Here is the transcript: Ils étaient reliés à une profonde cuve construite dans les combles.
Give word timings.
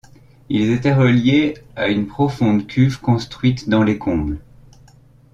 Ils 0.49 0.71
étaient 0.71 0.95
reliés 0.95 1.53
à 1.75 1.87
une 1.89 2.07
profonde 2.07 2.65
cuve 2.65 2.99
construite 3.01 3.69
dans 3.69 3.83
les 3.83 3.99
combles. 3.99 4.39